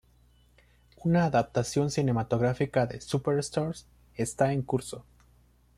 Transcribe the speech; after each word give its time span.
Una 1.03 1.25
adaptación 1.25 1.91
cinematográfica 1.91 2.87
de 2.87 3.01
"Superstars" 3.01 3.85
esta 4.15 4.51
en 4.51 4.63
curso. 4.63 5.05